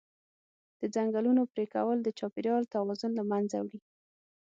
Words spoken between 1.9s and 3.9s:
د چاپېریال توازن له منځه وړي.